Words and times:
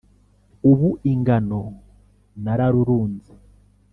Ubu 0.69 0.89
ingano 1.11 1.61
nararunze 2.43 3.33